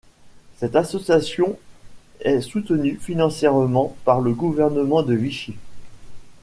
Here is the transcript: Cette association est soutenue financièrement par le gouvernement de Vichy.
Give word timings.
Cette 0.57 0.75
association 0.75 1.59
est 2.21 2.41
soutenue 2.41 2.97
financièrement 2.99 3.95
par 4.03 4.19
le 4.19 4.33
gouvernement 4.33 5.03
de 5.03 5.13
Vichy. 5.13 5.55